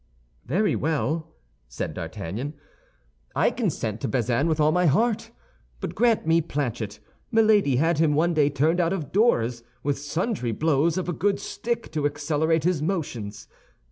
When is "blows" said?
10.53-10.97